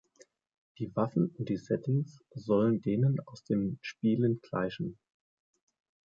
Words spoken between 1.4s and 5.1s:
die Settings sollen denen aus den Spielen gleichen.